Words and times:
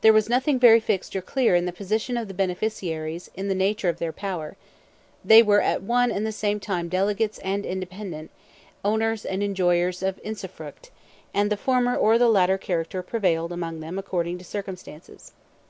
There 0.00 0.14
was 0.14 0.30
nothing 0.30 0.58
very 0.58 0.80
fixed 0.80 1.14
or 1.14 1.20
clear 1.20 1.54
in 1.54 1.66
the 1.66 1.74
position 1.74 2.16
of 2.16 2.26
the 2.26 2.32
beneficiaries 2.32 3.26
and 3.34 3.40
in 3.40 3.48
the 3.48 3.54
nature 3.54 3.90
of 3.90 3.98
their 3.98 4.14
power; 4.14 4.56
they 5.22 5.42
were 5.42 5.60
at 5.60 5.82
one 5.82 6.10
and 6.10 6.24
the 6.24 6.32
same 6.32 6.58
time 6.58 6.88
delegates 6.88 7.36
and 7.40 7.66
independent, 7.66 8.30
owners 8.82 9.26
and 9.26 9.42
enjoyers 9.42 10.02
of 10.02 10.18
usufruct, 10.24 10.90
and 11.34 11.52
the 11.52 11.56
former 11.58 11.94
or 11.94 12.16
the 12.16 12.30
latter 12.30 12.56
character 12.56 13.02
prevailed 13.02 13.52
amongst 13.52 13.82
them 13.82 13.98
according 13.98 14.38
to 14.38 14.42
circumstances. 14.44 15.32